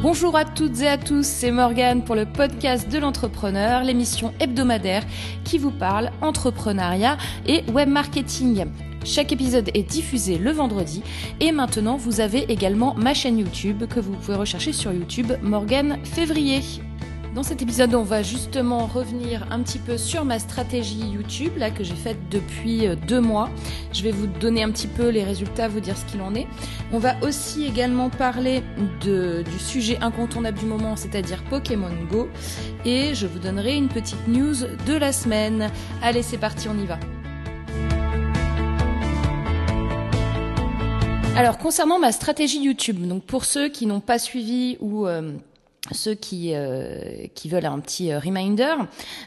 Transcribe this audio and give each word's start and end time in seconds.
Bonjour 0.00 0.36
à 0.36 0.44
toutes 0.44 0.80
et 0.80 0.86
à 0.86 0.96
tous, 0.96 1.26
c'est 1.26 1.50
Morgane 1.50 2.04
pour 2.04 2.14
le 2.14 2.24
podcast 2.24 2.88
de 2.88 2.98
l'entrepreneur, 2.98 3.82
l'émission 3.82 4.32
hebdomadaire 4.38 5.02
qui 5.42 5.58
vous 5.58 5.72
parle 5.72 6.12
entrepreneuriat 6.22 7.16
et 7.48 7.64
web 7.72 7.88
marketing. 7.88 8.66
Chaque 9.04 9.32
épisode 9.32 9.70
est 9.74 9.82
diffusé 9.82 10.38
le 10.38 10.52
vendredi 10.52 11.02
et 11.40 11.50
maintenant 11.50 11.96
vous 11.96 12.20
avez 12.20 12.44
également 12.44 12.94
ma 12.94 13.12
chaîne 13.12 13.38
YouTube 13.38 13.86
que 13.88 13.98
vous 13.98 14.12
pouvez 14.12 14.36
rechercher 14.36 14.72
sur 14.72 14.92
YouTube 14.92 15.32
Morgane 15.42 15.98
Février. 16.04 16.60
Dans 17.38 17.44
cet 17.44 17.62
épisode, 17.62 17.94
on 17.94 18.02
va 18.02 18.24
justement 18.24 18.86
revenir 18.86 19.46
un 19.52 19.60
petit 19.62 19.78
peu 19.78 19.96
sur 19.96 20.24
ma 20.24 20.40
stratégie 20.40 21.08
YouTube, 21.08 21.52
là, 21.56 21.70
que 21.70 21.84
j'ai 21.84 21.94
faite 21.94 22.18
depuis 22.32 22.84
euh, 22.84 22.96
deux 22.96 23.20
mois. 23.20 23.48
Je 23.92 24.02
vais 24.02 24.10
vous 24.10 24.26
donner 24.26 24.64
un 24.64 24.72
petit 24.72 24.88
peu 24.88 25.08
les 25.10 25.22
résultats, 25.22 25.68
vous 25.68 25.78
dire 25.78 25.96
ce 25.96 26.04
qu'il 26.06 26.20
en 26.20 26.34
est. 26.34 26.48
On 26.90 26.98
va 26.98 27.14
aussi 27.22 27.64
également 27.64 28.10
parler 28.10 28.64
du 29.02 29.58
sujet 29.60 29.98
incontournable 30.00 30.58
du 30.58 30.66
moment, 30.66 30.96
c'est-à-dire 30.96 31.44
Pokémon 31.44 31.92
Go. 32.10 32.28
Et 32.84 33.14
je 33.14 33.28
vous 33.28 33.38
donnerai 33.38 33.76
une 33.76 33.86
petite 33.86 34.26
news 34.26 34.56
de 34.88 34.94
la 34.94 35.12
semaine. 35.12 35.70
Allez, 36.02 36.24
c'est 36.24 36.38
parti, 36.38 36.68
on 36.68 36.76
y 36.76 36.86
va. 36.86 36.98
Alors 41.36 41.56
concernant 41.56 42.00
ma 42.00 42.10
stratégie 42.10 42.60
YouTube, 42.60 43.06
donc 43.06 43.22
pour 43.22 43.44
ceux 43.44 43.68
qui 43.68 43.86
n'ont 43.86 44.00
pas 44.00 44.18
suivi 44.18 44.76
ou 44.80 45.06
euh, 45.06 45.34
ceux 45.92 46.14
qui, 46.14 46.52
euh, 46.54 47.26
qui 47.34 47.48
veulent 47.48 47.66
un 47.66 47.80
petit 47.80 48.12
euh, 48.12 48.18
reminder. 48.18 48.74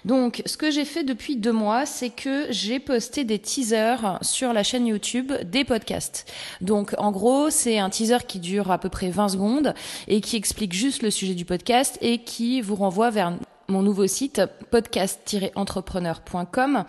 Donc, 0.06 0.42
ce 0.46 0.58
que 0.58 0.72
j'ai 0.72 0.86
fait 0.86 1.04
depuis 1.04 1.36
deux 1.36 1.52
mois, 1.52 1.86
c'est 1.86 2.10
que 2.10 2.48
j'ai 2.50 2.80
posté 2.80 3.24
des 3.24 3.40
teasers 3.40 4.18
sur 4.22 4.54
la 4.54 4.64
chaîne 4.64 4.88
YouTube 4.88 5.32
des 5.44 5.64
podcasts. 5.64 6.32
Donc, 6.62 6.96
en 6.98 7.12
gros, 7.12 7.50
c'est 7.50 7.80
un 7.80 7.90
teaser 7.90 8.20
qui 8.28 8.40
dure 8.40 8.72
à 8.72 8.78
peu 8.78 8.90
près 8.90 9.10
20 9.10 9.30
secondes 9.30 9.74
et 10.08 10.22
qui 10.22 10.36
explique 10.36 10.74
juste 10.74 11.04
le 11.04 11.12
sujet 11.12 11.34
du 11.34 11.46
podcast 11.46 11.98
et 12.02 12.20
qui 12.20 12.62
vous 12.62 12.76
renvoie 12.76 13.10
vers 13.10 13.34
mon 13.68 13.82
nouveau 13.82 14.08
site 14.08 14.42
podcast-entrepreneur.com 14.70 16.86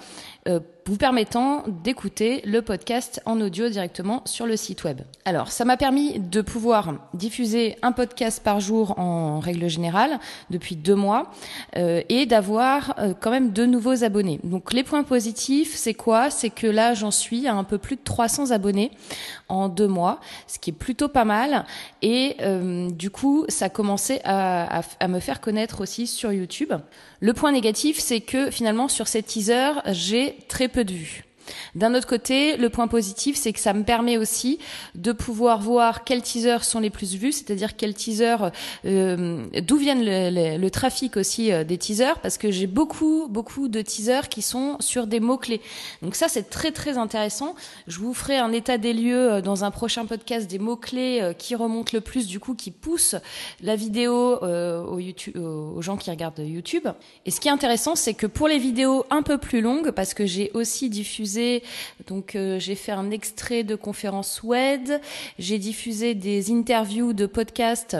vous 0.86 0.96
permettant 0.96 1.64
d'écouter 1.84 2.42
le 2.44 2.60
podcast 2.60 3.20
en 3.24 3.40
audio 3.40 3.68
directement 3.68 4.22
sur 4.24 4.46
le 4.46 4.56
site 4.56 4.82
web. 4.84 5.00
Alors, 5.24 5.52
ça 5.52 5.64
m'a 5.64 5.76
permis 5.76 6.18
de 6.18 6.40
pouvoir 6.40 6.94
diffuser 7.14 7.76
un 7.82 7.92
podcast 7.92 8.42
par 8.42 8.58
jour 8.58 8.98
en 8.98 9.38
règle 9.38 9.68
générale 9.68 10.18
depuis 10.50 10.74
deux 10.74 10.96
mois 10.96 11.30
euh, 11.76 12.02
et 12.08 12.26
d'avoir 12.26 12.94
euh, 12.98 13.14
quand 13.18 13.30
même 13.30 13.52
de 13.52 13.64
nouveaux 13.64 14.02
abonnés. 14.02 14.40
Donc, 14.42 14.72
les 14.72 14.82
points 14.82 15.04
positifs, 15.04 15.74
c'est 15.76 15.94
quoi? 15.94 16.30
C'est 16.30 16.50
que 16.50 16.66
là, 16.66 16.94
j'en 16.94 17.12
suis 17.12 17.46
à 17.46 17.54
un 17.54 17.64
peu 17.64 17.78
plus 17.78 17.96
de 17.96 18.02
300 18.02 18.50
abonnés 18.50 18.90
en 19.48 19.68
deux 19.68 19.88
mois, 19.88 20.18
ce 20.48 20.58
qui 20.58 20.70
est 20.70 20.74
plutôt 20.74 21.08
pas 21.08 21.24
mal. 21.24 21.64
Et 22.00 22.36
euh, 22.40 22.90
du 22.90 23.10
coup, 23.10 23.44
ça 23.48 23.66
a 23.66 23.68
commencé 23.68 24.20
à, 24.24 24.80
à, 24.80 24.82
à 24.98 25.08
me 25.08 25.20
faire 25.20 25.40
connaître 25.40 25.80
aussi 25.80 26.08
sur 26.08 26.32
YouTube. 26.32 26.72
Le 27.20 27.32
point 27.34 27.52
négatif, 27.52 28.00
c'est 28.00 28.20
que 28.20 28.50
finalement, 28.50 28.88
sur 28.88 29.06
ces 29.06 29.22
teasers, 29.22 29.80
j'ai 29.86 30.38
très 30.48 30.66
peu 30.72 30.84
de 30.84 30.94
vues. 30.94 31.22
D'un 31.74 31.94
autre 31.94 32.06
côté, 32.06 32.56
le 32.56 32.70
point 32.70 32.88
positif, 32.88 33.36
c'est 33.36 33.52
que 33.52 33.60
ça 33.60 33.72
me 33.72 33.84
permet 33.84 34.16
aussi 34.16 34.58
de 34.94 35.12
pouvoir 35.12 35.60
voir 35.60 36.04
quels 36.04 36.22
teasers 36.22 36.64
sont 36.64 36.80
les 36.80 36.90
plus 36.90 37.14
vus, 37.14 37.32
c'est-à-dire 37.32 37.76
quels 37.76 37.94
teasers, 37.94 38.50
euh, 38.84 39.44
d'où 39.62 39.76
viennent 39.76 40.04
le, 40.04 40.58
le, 40.58 40.70
trafic 40.70 41.16
aussi 41.16 41.52
euh, 41.52 41.64
des 41.64 41.78
teasers, 41.78 42.18
parce 42.20 42.38
que 42.38 42.50
j'ai 42.50 42.66
beaucoup, 42.66 43.26
beaucoup 43.28 43.68
de 43.68 43.82
teasers 43.82 44.28
qui 44.28 44.42
sont 44.42 44.76
sur 44.80 45.06
des 45.06 45.20
mots-clés. 45.20 45.60
Donc 46.02 46.14
ça, 46.14 46.28
c'est 46.28 46.50
très, 46.50 46.72
très 46.72 46.98
intéressant. 46.98 47.54
Je 47.86 47.98
vous 47.98 48.14
ferai 48.14 48.38
un 48.38 48.52
état 48.52 48.78
des 48.78 48.92
lieux 48.92 49.32
euh, 49.32 49.40
dans 49.40 49.64
un 49.64 49.70
prochain 49.70 50.06
podcast 50.06 50.50
des 50.50 50.58
mots-clés 50.58 51.20
euh, 51.20 51.32
qui 51.32 51.54
remontent 51.54 51.90
le 51.92 52.00
plus, 52.00 52.26
du 52.26 52.40
coup, 52.40 52.54
qui 52.54 52.70
poussent 52.70 53.16
la 53.60 53.76
vidéo 53.76 54.42
euh, 54.42 54.84
YouTube, 54.98 55.36
aux 55.36 55.82
gens 55.82 55.96
qui 55.96 56.10
regardent 56.10 56.38
YouTube. 56.38 56.88
Et 57.26 57.30
ce 57.30 57.40
qui 57.40 57.48
est 57.48 57.52
intéressant, 57.52 57.94
c'est 57.94 58.14
que 58.14 58.26
pour 58.26 58.48
les 58.48 58.58
vidéos 58.58 59.04
un 59.10 59.22
peu 59.22 59.38
plus 59.38 59.60
longues, 59.60 59.90
parce 59.90 60.14
que 60.14 60.26
j'ai 60.26 60.50
aussi 60.54 60.90
diffusé 60.90 61.41
donc 62.06 62.34
euh, 62.34 62.58
j'ai 62.58 62.74
fait 62.74 62.92
un 62.92 63.10
extrait 63.10 63.62
de 63.62 63.74
conférence 63.74 64.42
web, 64.42 64.88
j'ai 65.38 65.58
diffusé 65.58 66.14
des 66.14 66.50
interviews 66.50 67.12
de 67.12 67.26
podcasts 67.26 67.96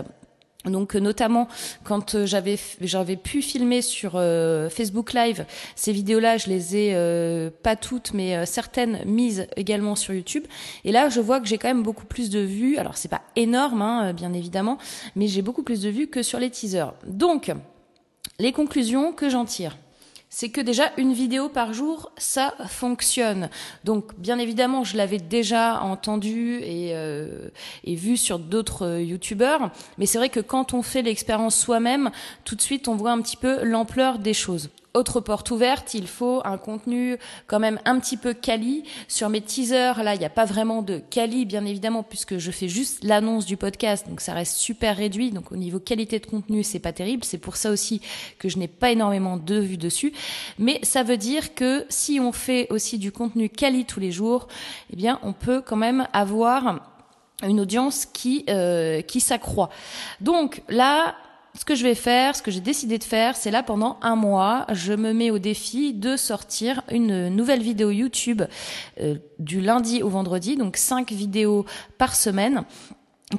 donc 0.65 0.95
notamment 0.95 1.49
quand 1.83 2.15
euh, 2.15 2.27
j'avais 2.27 3.17
pu 3.17 3.43
filmer 3.43 3.83
sur 3.83 4.13
euh, 4.15 4.69
Facebook 4.71 5.13
Live 5.13 5.45
ces 5.75 5.93
vidéos-là, 5.93 6.37
je 6.37 6.49
les 6.49 6.77
ai 6.77 6.93
euh, 6.95 7.51
pas 7.63 7.75
toutes 7.75 8.15
mais 8.15 8.37
euh, 8.37 8.47
certaines 8.47 9.01
mises 9.05 9.47
également 9.57 9.97
sur 9.97 10.15
YouTube. 10.15 10.45
Et 10.85 10.93
là, 10.93 11.09
je 11.09 11.21
vois 11.21 11.41
que 11.41 11.47
j'ai 11.47 11.59
quand 11.59 11.69
même 11.69 11.83
beaucoup 11.83 12.07
plus 12.07 12.31
de 12.31 12.39
vues. 12.39 12.77
Alors 12.77 12.97
c'est 12.97 13.09
pas 13.09 13.23
énorme, 13.35 13.83
hein, 13.83 14.13
bien 14.13 14.33
évidemment, 14.33 14.79
mais 15.17 15.27
j'ai 15.27 15.43
beaucoup 15.43 15.63
plus 15.63 15.81
de 15.81 15.89
vues 15.89 16.07
que 16.07 16.23
sur 16.23 16.39
les 16.39 16.51
teasers. 16.51 16.95
Donc 17.07 17.51
les 18.39 18.53
conclusions 18.53 19.13
que 19.13 19.29
j'en 19.29 19.45
tire 19.45 19.77
c'est 20.35 20.49
que 20.49 20.63
déjà 20.63 20.93
une 20.97 21.13
vidéo 21.13 21.51
par 21.51 21.75
jour, 21.75 22.11
ça 22.17 22.55
fonctionne. 22.67 23.51
Donc 23.85 24.19
bien 24.19 24.39
évidemment, 24.39 24.83
je 24.83 24.97
l'avais 24.97 25.19
déjà 25.19 25.83
entendu 25.83 26.57
et, 26.63 26.93
euh, 26.95 27.51
et 27.85 27.95
vu 27.95 28.17
sur 28.17 28.39
d'autres 28.39 28.87
euh, 28.87 29.03
youtubeurs, 29.03 29.71
mais 29.99 30.07
c'est 30.07 30.17
vrai 30.17 30.31
que 30.31 30.41
quand 30.41 30.73
on 30.73 30.81
fait 30.81 31.03
l'expérience 31.03 31.55
soi-même, 31.55 32.11
tout 32.47 32.55
de 32.55 32.63
suite 32.63 32.89
on 32.89 32.97
voit 32.97 33.11
un 33.11 33.21
petit 33.21 33.37
peu 33.37 33.63
l'ampleur 33.63 34.19
des 34.19 34.33
choses. 34.33 34.71
Autre 34.95 35.21
porte 35.21 35.51
ouverte, 35.51 35.95
il 35.95 36.07
faut 36.07 36.43
un 36.45 36.59
contenu 36.59 37.17
quand 37.47 37.59
même 37.59 37.81
un 37.87 37.99
petit 37.99 38.19
peu 38.19 38.35
quali. 38.35 38.85
Sur 39.09 39.31
mes 39.31 39.41
teasers, 39.41 40.03
là, 40.03 40.15
il 40.15 40.19
n'y 40.19 40.27
a 40.27 40.31
pas 40.31 40.45
vraiment 40.45 40.83
de 40.83 40.99
quali, 40.99 41.47
bien 41.47 41.65
évidemment, 41.65 42.03
puisque 42.03 42.37
je 42.37 42.51
fais 42.51 42.69
juste 42.69 43.03
l'annonce 43.03 43.47
du 43.47 43.57
podcast, 43.57 44.07
donc 44.07 44.21
ça 44.21 44.35
reste 44.35 44.57
super 44.57 44.99
réduit. 44.99 45.31
Donc 45.31 45.51
au 45.51 45.57
niveau 45.57 45.81
qualité 45.81 46.19
de 46.19 46.27
contenu, 46.27 46.63
c'est 46.63 46.79
pas 46.79 46.93
terrible. 46.93 47.25
C'est 47.25 47.39
pour 47.39 47.57
ça 47.57 47.71
aussi 47.71 48.03
que 48.39 48.51
je 48.51 48.59
n'ai 48.59 48.69
pas 48.69 48.91
énormément 48.91 49.39
de 49.39 49.59
vues 49.59 49.79
dessus. 49.79 50.13
Mais 50.59 50.79
ça 50.83 51.03
veut 51.03 51.17
dire 51.17 51.55
que 51.55 51.87
si 51.89 52.21
on 52.21 52.33
fait 52.33 52.67
aussi 52.71 52.99
du 52.99 53.13
contenu 53.13 53.49
quali 53.49 53.87
tous 53.87 54.01
les 54.01 54.13
jours, 54.13 54.47
eh 54.93 54.97
bien, 54.97 55.19
on 55.23 55.33
peut 55.33 55.63
quand 55.63 55.77
même 55.77 56.07
avoir 56.13 56.81
une 57.43 57.61
audience 57.61 58.07
qui 58.07 58.45
euh, 58.49 59.01
qui 59.01 59.21
s'accroît. 59.21 59.71
Donc 60.21 60.63
là, 60.69 61.17
ce 61.55 61.65
que 61.65 61.75
je 61.75 61.83
vais 61.83 61.95
faire, 61.95 62.35
ce 62.35 62.43
que 62.43 62.51
j'ai 62.51 62.61
décidé 62.61 62.99
de 62.99 63.05
faire, 63.05 63.37
c'est 63.37 63.51
là 63.51 63.63
pendant 63.63 63.99
un 64.01 64.17
mois, 64.17 64.67
je 64.73 64.93
me 64.93 65.13
mets 65.13 65.31
au 65.31 65.39
défi 65.39 65.93
de 65.93 66.17
sortir 66.17 66.83
une 66.91 67.29
nouvelle 67.29 67.63
vidéo 67.63 67.91
YouTube 67.91 68.43
euh, 69.01 69.17
du 69.39 69.61
lundi 69.61 70.03
au 70.03 70.09
vendredi, 70.09 70.57
donc 70.57 70.77
cinq 70.77 71.13
vidéos 71.13 71.67
par 71.99 72.15
semaine 72.15 72.65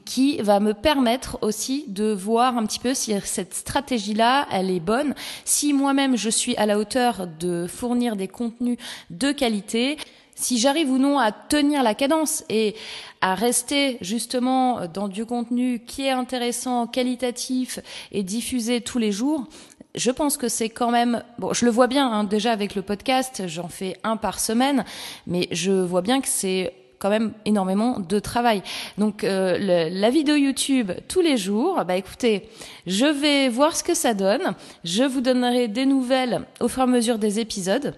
qui 0.06 0.38
va 0.42 0.60
me 0.60 0.74
permettre 0.74 1.38
aussi 1.42 1.86
de 1.88 2.12
voir 2.12 2.58
un 2.58 2.66
petit 2.66 2.80
peu 2.80 2.94
si 2.94 3.14
cette 3.24 3.54
stratégie-là, 3.54 4.48
elle 4.52 4.72
est 4.72 4.80
bonne, 4.80 5.14
si 5.46 5.74
moi-même 5.74 6.18
je 6.18 6.30
suis 6.30 6.56
à 6.56 6.66
la 6.66 6.80
hauteur 6.80 7.28
de 7.28 7.68
fournir 7.68 8.16
des 8.16 8.28
contenus 8.28 8.78
de 9.10 9.32
qualité, 9.32 9.98
si 10.36 10.58
j'arrive 10.58 10.90
ou 10.90 10.98
non 10.98 11.20
à 11.20 11.32
tenir 11.32 11.84
la 11.84 11.94
cadence 11.94 12.44
et 12.50 12.76
à 13.22 13.36
rester 13.36 13.98
justement 14.02 14.88
dans 14.88 15.08
du 15.08 15.26
contenu 15.26 15.80
qui 15.86 16.06
est 16.06 16.12
intéressant, 16.12 16.88
qualitatif 16.88 17.80
et 18.12 18.24
diffusé 18.24 18.82
tous 18.82 19.00
les 19.00 19.12
jours, 19.12 19.48
je 19.96 20.12
pense 20.12 20.38
que 20.38 20.48
c'est 20.50 20.70
quand 20.70 20.92
même 20.92 21.24
bon. 21.38 21.54
Je 21.54 21.66
le 21.66 21.72
vois 21.72 21.88
bien 21.88 22.12
hein, 22.12 22.24
déjà 22.24 22.52
avec 22.52 22.76
le 22.76 22.82
podcast, 22.82 23.44
j'en 23.48 23.68
fais 23.68 23.98
un 24.04 24.18
par 24.18 24.40
semaine, 24.40 24.86
mais 25.28 25.48
je 25.52 25.72
vois 25.72 26.02
bien 26.02 26.20
que 26.20 26.28
c'est 26.28 26.74
quand 27.00 27.10
même 27.10 27.34
énormément 27.46 28.00
de 28.00 28.20
travail. 28.20 28.64
Donc 28.98 29.24
euh, 29.24 29.58
le, 29.60 30.00
la 30.00 30.10
vidéo 30.10 30.36
YouTube 30.36 30.92
tous 31.08 31.22
les 31.22 31.38
jours, 31.38 31.84
bah 31.86 31.98
écoutez, 31.98 32.50
je 32.88 33.06
vais 33.06 33.50
voir 33.50 33.76
ce 33.76 33.84
que 33.84 33.94
ça 33.94 34.14
donne. 34.14 34.56
Je 34.84 35.04
vous 35.04 35.22
donnerai 35.22 35.68
des 35.68 35.86
nouvelles 35.86 36.42
au 36.60 36.68
fur 36.68 36.80
et 36.82 36.84
à 36.84 36.88
mesure 36.88 37.20
des 37.20 37.40
épisodes. 37.40 37.94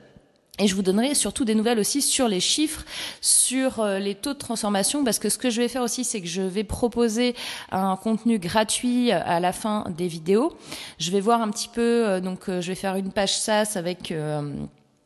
Et 0.58 0.68
je 0.68 0.76
vous 0.76 0.82
donnerai 0.82 1.16
surtout 1.16 1.44
des 1.44 1.54
nouvelles 1.54 1.80
aussi 1.80 2.02
sur 2.02 2.30
les 2.30 2.40
chiffres, 2.40 2.86
sur 3.20 3.82
euh, 3.82 4.00
les 4.00 4.16
taux 4.16 4.34
de 4.34 4.40
transformation, 4.40 5.04
parce 5.04 5.20
que 5.20 5.28
ce 5.28 5.38
que 5.38 5.50
je 5.50 5.62
vais 5.62 5.68
faire 5.68 5.82
aussi, 5.82 6.06
c'est 6.06 6.22
que 6.22 6.28
je 6.28 6.42
vais 6.42 6.64
proposer 6.64 7.36
un 7.72 7.98
contenu 7.98 8.40
gratuit 8.40 9.12
à 9.12 9.42
la 9.42 9.52
fin 9.52 9.86
des 9.98 10.08
vidéos. 10.08 10.56
Je 10.98 11.12
vais 11.12 11.20
voir 11.20 11.42
un 11.42 11.50
petit 11.50 11.68
peu, 11.68 12.08
euh, 12.08 12.22
donc 12.22 12.48
euh, 12.48 12.62
je 12.62 12.70
vais 12.70 12.76
faire 12.76 12.96
une 12.96 13.12
page 13.12 13.38
SaaS 13.38 13.74
avec 13.76 14.14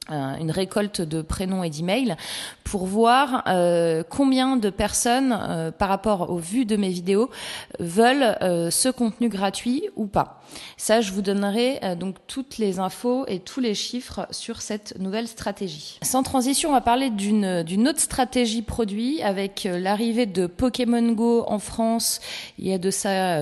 une 0.10 0.52
récolte 0.52 1.02
de 1.02 1.22
prénoms 1.22 1.64
et 1.64 1.70
d'emails 1.70 2.16
pour 2.70 2.86
voir 2.86 3.44
euh, 3.48 4.04
combien 4.08 4.56
de 4.56 4.70
personnes, 4.70 5.38
euh, 5.42 5.72
par 5.72 5.90
rapport 5.90 6.30
aux 6.30 6.38
vues 6.38 6.66
de 6.66 6.76
mes 6.76 6.90
vidéos, 6.90 7.30
veulent 7.80 8.38
euh, 8.42 8.70
ce 8.70 8.90
contenu 8.90 9.28
gratuit 9.28 9.90
ou 9.96 10.06
pas. 10.06 10.42
Ça, 10.78 11.02
je 11.02 11.12
vous 11.12 11.22
donnerai 11.22 11.80
donc 12.00 12.16
toutes 12.26 12.58
les 12.58 12.80
infos 12.80 13.24
et 13.28 13.40
tous 13.40 13.60
les 13.60 13.76
chiffres 13.76 14.26
sur 14.32 14.62
cette 14.62 14.98
nouvelle 14.98 15.28
stratégie. 15.28 16.00
Sans 16.02 16.24
transition, 16.24 16.70
on 16.70 16.74
va 16.74 16.82
parler 16.82 17.12
d'une 17.12 17.62
d'une 17.62 17.88
autre 17.88 18.00
stratégie 18.00 18.64
produit 18.64 19.22
avec 19.22 19.68
l'arrivée 19.72 20.26
de 20.26 20.48
Pokémon 20.48 21.12
Go 21.12 21.44
en 21.48 21.60
France. 21.60 22.20
Il 22.58 22.68
y 22.68 22.74
a 22.74 22.80
de 22.80 22.90
ça 22.90 23.38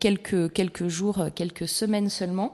quelques 0.00 0.52
quelques 0.52 0.88
jours, 0.88 1.26
quelques 1.36 1.68
semaines 1.68 2.08
seulement 2.08 2.52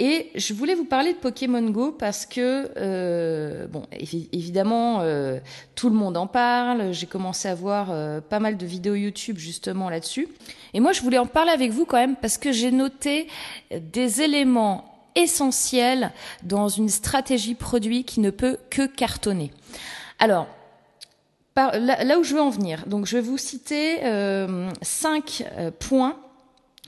Et 0.00 0.30
je 0.36 0.54
voulais 0.54 0.76
vous 0.76 0.84
parler 0.84 1.12
de 1.12 1.18
Pokémon 1.18 1.62
Go 1.70 1.90
parce 1.90 2.24
que, 2.24 2.70
euh, 2.76 3.66
bon, 3.66 3.82
évidemment, 3.90 5.00
euh, 5.00 5.40
tout 5.74 5.88
le 5.88 5.96
monde 5.96 6.16
en 6.16 6.28
parle. 6.28 6.92
J'ai 6.92 7.06
commencé 7.06 7.48
à 7.48 7.54
voir 7.56 7.88
euh, 7.90 8.20
pas 8.20 8.38
mal 8.38 8.56
de 8.56 8.64
vidéos 8.64 8.94
YouTube 8.94 9.38
justement 9.38 9.90
là-dessus. 9.90 10.28
Et 10.72 10.78
moi, 10.78 10.92
je 10.92 11.02
voulais 11.02 11.18
en 11.18 11.26
parler 11.26 11.50
avec 11.50 11.72
vous 11.72 11.84
quand 11.84 11.96
même 11.96 12.14
parce 12.14 12.38
que 12.38 12.52
j'ai 12.52 12.70
noté 12.70 13.26
des 13.72 14.22
éléments 14.22 14.84
essentiels 15.16 16.12
dans 16.44 16.68
une 16.68 16.90
stratégie 16.90 17.56
produit 17.56 18.04
qui 18.04 18.20
ne 18.20 18.30
peut 18.30 18.56
que 18.70 18.86
cartonner. 18.86 19.50
Alors, 20.20 20.46
là, 21.56 22.20
où 22.20 22.22
je 22.22 22.34
veux 22.34 22.40
en 22.40 22.50
venir, 22.50 22.84
donc 22.86 23.06
je 23.06 23.16
vais 23.16 23.22
vous 23.22 23.38
citer 23.38 23.98
cinq 24.82 25.44
points 25.80 26.16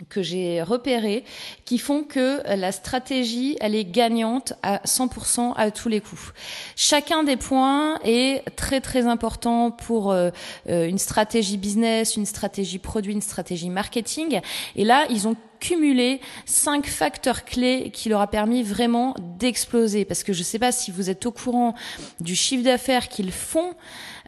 que 0.09 0.23
j'ai 0.23 0.63
repérés 0.63 1.25
qui 1.65 1.79
font 1.79 2.05
que 2.05 2.43
la 2.55 2.73
stratégie 2.73 3.57
elle 3.61 3.75
est 3.75 3.85
gagnante 3.85 4.55
à 4.63 4.79
100% 4.85 5.55
à 5.57 5.71
tous 5.71 5.89
les 5.89 6.01
coups. 6.01 6.33
Chacun 6.77 7.23
des 7.23 7.37
points 7.37 7.99
est 8.05 8.45
très 8.57 8.81
très 8.81 9.07
important 9.07 9.71
pour 9.71 10.11
euh, 10.11 10.31
euh, 10.69 10.89
une 10.89 10.99
stratégie 10.99 11.57
business, 11.57 12.17
une 12.17 12.27
stratégie 12.27 12.79
produit, 12.79 13.13
une 13.13 13.21
stratégie 13.21 13.71
marketing 13.71 14.41
et 14.77 14.85
là 14.85 15.07
ils 15.11 15.29
ont 15.29 15.37
cumulé 15.61 16.21
cinq 16.47 16.87
facteurs 16.87 17.45
clés 17.45 17.91
qui 17.93 18.09
leur 18.09 18.21
a 18.21 18.27
permis 18.27 18.63
vraiment 18.63 19.15
d'exploser. 19.39 20.05
Parce 20.05 20.25
que 20.25 20.33
je 20.33 20.41
ne 20.41 20.45
sais 20.45 20.59
pas 20.59 20.73
si 20.73 20.91
vous 20.91 21.11
êtes 21.11 21.27
au 21.27 21.33
courant 21.33 21.75
du 22.21 22.35
chiffre 22.35 22.65
d'affaires 22.65 23.09
qu'ils 23.09 23.33
font. 23.33 23.75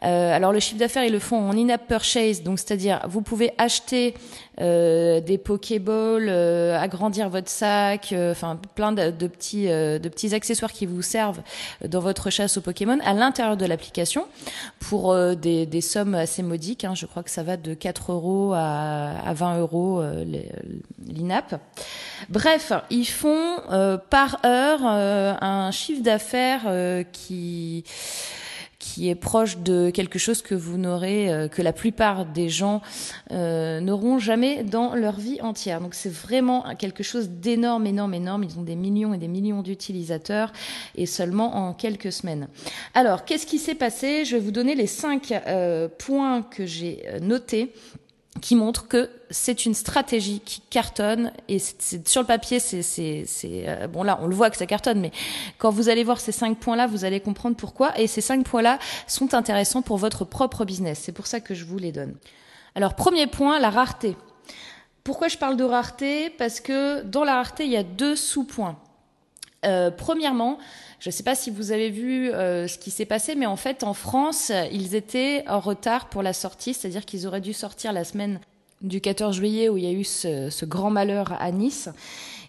Euh, 0.03 0.35
alors 0.35 0.51
le 0.51 0.59
chiffre 0.59 0.79
d'affaires, 0.79 1.05
ils 1.05 1.11
le 1.11 1.19
font 1.19 1.37
en 1.37 1.57
in-app 1.57 1.87
purchase, 1.87 2.43
donc 2.43 2.59
c'est-à-dire 2.59 3.01
vous 3.07 3.21
pouvez 3.21 3.51
acheter 3.57 4.13
euh, 4.59 5.21
des 5.21 5.37
Pokéballs, 5.37 6.27
euh, 6.29 6.77
agrandir 6.77 7.29
votre 7.29 7.49
sac, 7.49 8.13
enfin 8.31 8.59
plein 8.75 8.91
de, 8.91 9.27
petits 9.27 9.67
de 9.67 10.09
petits 10.09 10.35
accessoires 10.35 10.73
qui 10.73 10.85
vous 10.85 11.01
servent 11.01 11.41
dans 11.87 12.01
votre 12.01 12.29
chasse 12.29 12.57
aux 12.57 12.61
Pokémon 12.61 12.99
à 13.03 13.13
l'intérieur 13.13 13.57
de 13.57 13.65
l'application 13.65 14.25
pour 14.79 15.15
des, 15.35 15.65
des, 15.65 15.81
sommes 15.81 16.15
assez 16.15 16.43
modiques. 16.43 16.83
Hein, 16.83 16.95
je 16.95 17.05
crois 17.05 17.23
que 17.23 17.31
ça 17.31 17.43
va 17.43 17.57
de 17.57 17.73
4 17.73 18.11
euros 18.11 18.53
à, 18.53 19.11
à 19.25 19.33
20 19.33 19.59
euros 19.59 20.03
Bref, 22.29 22.73
ils 22.89 23.05
font 23.05 23.57
par 24.09 24.39
heure 24.45 24.85
un 24.85 25.71
chiffre 25.71 26.03
d'affaires 26.03 27.03
qui 27.11 27.83
qui 28.83 29.09
est 29.09 29.15
proche 29.15 29.59
de 29.59 29.91
quelque 29.91 30.19
chose 30.19 30.41
que 30.41 30.53
vous 30.53 30.77
n'aurez, 30.77 31.31
euh, 31.31 31.47
que 31.47 31.61
la 31.61 31.71
plupart 31.71 32.25
des 32.25 32.49
gens 32.49 32.81
euh, 33.31 33.79
n'auront 33.79 34.19
jamais 34.19 34.63
dans 34.63 34.93
leur 34.93 35.17
vie 35.19 35.39
entière. 35.41 35.79
Donc 35.79 35.93
c'est 35.93 36.11
vraiment 36.11 36.75
quelque 36.77 37.01
chose 37.01 37.29
d'énorme, 37.29 37.87
énorme, 37.87 38.13
énorme. 38.13 38.43
Ils 38.43 38.59
ont 38.59 38.63
des 38.63 38.75
millions 38.75 39.13
et 39.13 39.17
des 39.17 39.29
millions 39.29 39.61
d'utilisateurs 39.61 40.51
et 40.95 41.05
seulement 41.05 41.55
en 41.55 41.73
quelques 41.73 42.11
semaines. 42.11 42.49
Alors, 42.93 43.23
qu'est-ce 43.23 43.45
qui 43.45 43.57
s'est 43.57 43.73
passé? 43.73 44.25
Je 44.25 44.35
vais 44.35 44.41
vous 44.41 44.51
donner 44.51 44.75
les 44.75 44.87
cinq 44.87 45.31
euh, 45.31 45.87
points 45.87 46.41
que 46.41 46.65
j'ai 46.65 47.05
notés 47.21 47.73
qui 48.41 48.55
montre 48.55 48.87
que 48.87 49.09
c'est 49.29 49.65
une 49.65 49.73
stratégie 49.73 50.39
qui 50.39 50.61
cartonne 50.61 51.31
et 51.47 51.59
c'est 51.59 52.07
sur 52.07 52.21
le 52.21 52.27
papier 52.27 52.59
c'est 52.59 53.23
euh, 53.45 53.87
bon 53.87 54.03
là 54.03 54.19
on 54.21 54.27
le 54.27 54.35
voit 54.35 54.49
que 54.49 54.57
ça 54.57 54.65
cartonne 54.65 54.99
mais 54.99 55.11
quand 55.59 55.69
vous 55.69 55.87
allez 55.89 56.03
voir 56.03 56.19
ces 56.19 56.31
cinq 56.31 56.57
points 56.57 56.75
là 56.75 56.87
vous 56.87 57.05
allez 57.05 57.19
comprendre 57.19 57.55
pourquoi. 57.55 57.97
Et 57.99 58.07
ces 58.07 58.21
cinq 58.21 58.45
points 58.45 58.61
là 58.61 58.79
sont 59.07 59.33
intéressants 59.33 59.81
pour 59.81 59.97
votre 59.97 60.25
propre 60.25 60.65
business. 60.65 60.99
C'est 61.03 61.11
pour 61.11 61.27
ça 61.27 61.39
que 61.39 61.53
je 61.53 61.65
vous 61.65 61.77
les 61.77 61.91
donne. 61.91 62.15
Alors 62.75 62.95
premier 62.95 63.27
point 63.27 63.59
la 63.59 63.69
rareté. 63.69 64.15
Pourquoi 65.03 65.27
je 65.27 65.37
parle 65.37 65.57
de 65.57 65.63
rareté? 65.63 66.29
Parce 66.31 66.59
que 66.59 67.01
dans 67.03 67.23
la 67.23 67.35
rareté 67.35 67.65
il 67.65 67.71
y 67.71 67.77
a 67.77 67.83
deux 67.83 68.15
sous-points 68.15 68.77
euh, 69.65 69.91
premièrement 69.91 70.57
je 70.99 71.09
ne 71.09 71.11
sais 71.11 71.23
pas 71.23 71.35
si 71.35 71.51
vous 71.51 71.73
avez 71.73 71.89
vu 71.89 72.31
euh, 72.31 72.65
ce 72.65 72.77
qui 72.77 72.89
s'est 72.89 73.03
passé, 73.03 73.35
mais 73.35 73.45
en 73.45 73.57
fait, 73.57 73.83
en 73.83 73.93
France, 73.93 74.53
ils 74.71 74.95
étaient 74.95 75.43
en 75.49 75.59
retard 75.59 76.07
pour 76.07 76.23
la 76.23 76.31
sortie, 76.31 76.73
c'est-à-dire 76.73 77.03
qu'ils 77.03 77.27
auraient 77.27 77.41
dû 77.41 77.51
sortir 77.51 77.91
la 77.91 78.05
semaine 78.05 78.39
du 78.79 79.01
14 79.01 79.35
juillet 79.35 79.67
où 79.67 79.77
il 79.77 79.83
y 79.83 79.87
a 79.87 79.91
eu 79.91 80.05
ce, 80.05 80.49
ce 80.49 80.63
grand 80.63 80.91
malheur 80.91 81.35
à 81.41 81.51
Nice. 81.51 81.89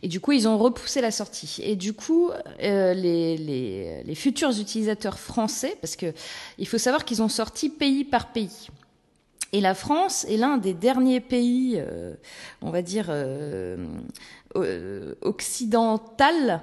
Et 0.05 0.09
du 0.09 0.21
coup, 0.21 0.33
ils 0.33 0.47
ont 0.47 0.59
repoussé 0.59 1.01
la 1.01 1.11
sortie. 1.11 1.63
Et 1.63 1.77
du 1.77 1.95
coup, 1.95 2.31
euh, 2.63 2.95
les, 2.95 3.37
les, 3.39 4.03
les, 4.05 4.15
futurs 4.15 4.51
utilisateurs 4.51 5.19
français, 5.19 5.77
parce 5.81 5.97
que 5.97 6.13
il 6.59 6.69
faut 6.69 6.79
savoir 6.79 7.05
qu'ils 7.05 7.23
ont 7.23 7.29
sorti 7.29 7.71
pays 7.71 8.05
par 8.05 8.31
pays. 8.31 8.69
Et 9.55 9.61
la 9.61 9.75
France 9.75 10.27
est 10.29 10.37
l'un 10.37 10.59
des 10.59 10.75
derniers 10.75 11.21
pays, 11.21 11.77
euh, 11.79 12.13
on 12.61 12.71
va 12.71 12.83
dire, 12.83 13.07
euh, 13.09 13.77
euh, 14.57 15.15
occidental 15.23 16.61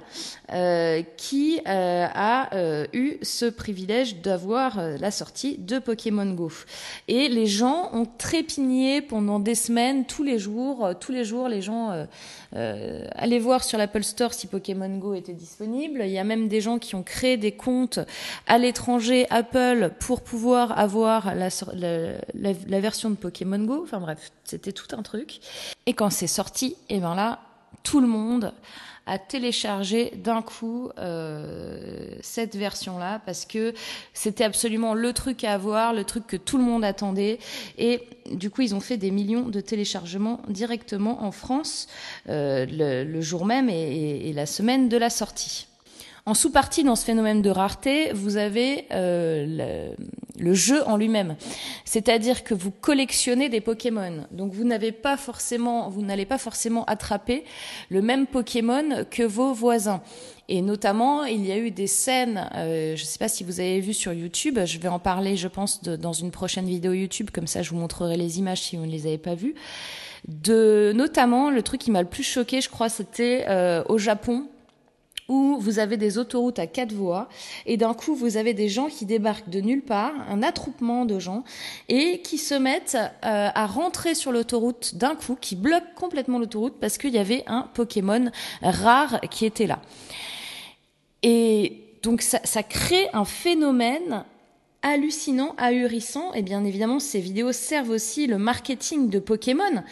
euh, 0.50 1.02
qui 1.16 1.60
euh, 1.66 2.06
a 2.14 2.48
eu 2.94 3.18
ce 3.22 3.44
privilège 3.46 4.22
d'avoir 4.22 4.80
la 4.98 5.10
sortie 5.10 5.58
de 5.58 5.78
Pokémon 5.78 6.32
Go. 6.32 6.50
Et 7.08 7.28
les 7.28 7.46
gens 7.46 7.90
ont 7.92 8.06
trépigné 8.06 9.02
pendant 9.02 9.40
des 9.40 9.54
semaines, 9.54 10.06
tous 10.06 10.22
les 10.22 10.38
jours, 10.38 10.90
tous 11.00 11.12
les 11.12 11.24
jours, 11.24 11.48
les 11.48 11.60
gens 11.60 12.06
allaient 12.52 13.38
voir 13.38 13.64
sur 13.64 13.78
l'Apple 13.78 14.02
Store 14.02 14.34
si 14.34 14.46
Pokémon 14.46 14.98
Go 14.98 15.14
était 15.14 15.32
disponible. 15.32 16.02
Il 16.04 16.10
y 16.10 16.18
a 16.18 16.24
même 16.24 16.48
des 16.48 16.60
gens 16.60 16.78
qui 16.78 16.94
ont 16.94 17.02
créé 17.02 17.36
des 17.36 17.52
comptes 17.52 18.00
à 18.46 18.58
l'étranger 18.58 19.26
Apple 19.30 19.92
pour 20.00 20.22
pouvoir 20.22 20.78
avoir 20.78 21.34
la, 21.34 21.48
la, 21.74 22.52
la 22.68 22.80
version 22.80 23.10
de 23.10 23.16
Pokémon 23.16 23.58
Go. 23.58 23.80
Enfin 23.82 24.00
bref, 24.00 24.32
c'était 24.44 24.72
tout 24.72 24.96
un 24.96 25.02
truc. 25.02 25.40
Et 25.86 25.94
quand 25.94 26.10
c'est 26.10 26.26
sorti, 26.26 26.76
et 26.88 26.96
eh 26.96 27.00
ben 27.00 27.14
là, 27.14 27.40
tout 27.82 28.00
le 28.00 28.06
monde 28.06 28.52
a 29.06 29.18
téléchargé 29.18 30.12
d'un 30.16 30.42
coup 30.42 30.90
euh, 30.98 32.14
cette 32.20 32.54
version-là 32.54 33.20
parce 33.26 33.44
que 33.44 33.74
c'était 34.14 34.44
absolument 34.44 34.94
le 34.94 35.12
truc 35.12 35.42
à 35.42 35.54
avoir, 35.54 35.92
le 35.92 36.04
truc 36.04 36.26
que 36.26 36.36
tout 36.36 36.56
le 36.56 36.62
monde 36.62 36.84
attendait. 36.84 37.38
Et 37.78 38.02
du 38.32 38.48
coup, 38.50 38.62
ils 38.62 38.74
ont 38.74 38.80
fait 38.80 38.96
des 38.96 39.10
millions 39.10 39.48
de 39.48 39.60
téléchargements 39.60 40.40
directement 40.48 41.24
en 41.24 41.32
France 41.32 41.88
euh, 42.28 42.64
le, 43.04 43.20
jour 43.20 43.44
même 43.44 43.68
et 43.68 44.32
la 44.32 44.46
semaine 44.46 44.88
de 44.88 44.96
la 44.96 45.10
sortie. 45.10 45.66
En 46.24 46.34
sous-partie 46.34 46.84
dans 46.84 46.94
ce 46.94 47.04
phénomène 47.04 47.42
de 47.42 47.50
rareté, 47.50 48.12
vous 48.12 48.36
avez 48.36 48.86
euh, 48.92 49.92
le, 50.42 50.54
jeu 50.54 50.86
en 50.86 50.96
lui-même, 50.96 51.36
c'est-à-dire 51.84 52.44
que 52.44 52.54
vous 52.54 52.70
collectionnez 52.70 53.48
des 53.48 53.60
Pokémon. 53.60 54.26
Donc 54.30 54.52
vous 54.52 54.64
n'avez 54.64 54.92
pas 54.92 55.16
forcément, 55.16 55.88
vous 55.88 56.02
n'allez 56.02 56.26
pas 56.26 56.38
forcément 56.38 56.84
attraper 56.84 57.44
le 57.88 58.02
même 58.02 58.26
Pokémon 58.26 59.04
que 59.10 59.22
vos 59.22 59.52
voisins. 59.52 60.02
Et 60.48 60.60
notamment, 60.60 61.24
il 61.24 61.46
y 61.46 61.52
a 61.52 61.56
eu 61.56 61.70
des 61.70 61.86
scènes, 61.86 62.50
euh, 62.56 62.96
je 62.96 63.02
ne 63.02 63.06
sais 63.06 63.18
pas 63.18 63.28
si 63.28 63.44
vous 63.44 63.60
avez 63.60 63.80
vu 63.80 63.94
sur 63.94 64.12
YouTube, 64.12 64.58
je 64.64 64.78
vais 64.78 64.88
en 64.88 64.98
parler, 64.98 65.36
je 65.36 65.48
pense, 65.48 65.82
dans 65.82 66.12
une 66.12 66.30
prochaine 66.30 66.66
vidéo 66.66 66.92
YouTube, 66.92 67.30
comme 67.32 67.46
ça 67.46 67.62
je 67.62 67.70
vous 67.70 67.76
montrerai 67.76 68.16
les 68.16 68.38
images 68.38 68.62
si 68.62 68.76
vous 68.76 68.84
ne 68.84 68.90
les 68.90 69.06
avez 69.06 69.18
pas 69.18 69.34
vues. 69.34 69.54
De 70.28 70.92
notamment, 70.94 71.50
le 71.50 71.62
truc 71.62 71.80
qui 71.80 71.90
m'a 71.90 72.02
le 72.02 72.08
plus 72.08 72.22
choqué, 72.22 72.60
je 72.60 72.68
crois, 72.68 72.88
c'était 72.88 73.44
euh, 73.48 73.82
au 73.88 73.98
Japon 73.98 74.46
où 75.32 75.56
vous 75.58 75.78
avez 75.78 75.96
des 75.96 76.18
autoroutes 76.18 76.58
à 76.58 76.66
quatre 76.66 76.92
voies 76.92 77.26
et 77.64 77.78
d'un 77.78 77.94
coup 77.94 78.14
vous 78.14 78.36
avez 78.36 78.52
des 78.52 78.68
gens 78.68 78.88
qui 78.88 79.06
débarquent 79.06 79.48
de 79.48 79.60
nulle 79.60 79.80
part, 79.80 80.12
un 80.28 80.42
attroupement 80.42 81.06
de 81.06 81.18
gens 81.18 81.42
et 81.88 82.20
qui 82.20 82.36
se 82.36 82.54
mettent 82.54 82.98
euh, 83.24 83.48
à 83.54 83.66
rentrer 83.66 84.14
sur 84.14 84.30
l'autoroute 84.30 84.96
d'un 84.96 85.14
coup, 85.14 85.34
qui 85.40 85.56
bloquent 85.56 85.94
complètement 85.96 86.38
l'autoroute 86.38 86.74
parce 86.78 86.98
qu'il 86.98 87.14
y 87.14 87.18
avait 87.18 87.44
un 87.46 87.62
Pokémon 87.72 88.30
rare 88.60 89.20
qui 89.30 89.46
était 89.46 89.66
là. 89.66 89.78
Et 91.22 91.82
donc 92.02 92.20
ça, 92.20 92.40
ça 92.44 92.62
crée 92.62 93.08
un 93.14 93.24
phénomène 93.24 94.24
hallucinant, 94.82 95.54
ahurissant, 95.56 96.34
et 96.34 96.42
bien 96.42 96.62
évidemment 96.64 96.98
ces 96.98 97.20
vidéos 97.20 97.52
servent 97.52 97.90
aussi 97.90 98.26
le 98.26 98.36
marketing 98.36 99.08
de 99.08 99.18
Pokémon 99.18 99.82